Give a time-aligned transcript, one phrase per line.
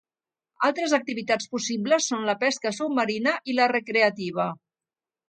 [0.67, 4.49] Altres activitats possibles són la pesca submarina i la recreativa.